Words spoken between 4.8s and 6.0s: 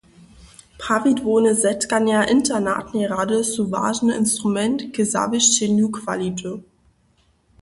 k zawěsćenju